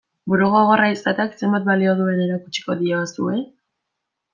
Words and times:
Burugogorra 0.31 0.87
izateak 0.93 1.37
zenbat 1.43 1.69
balio 1.69 1.95
duen 2.03 2.25
erakutsiko 2.27 2.81
diozue? 2.85 3.41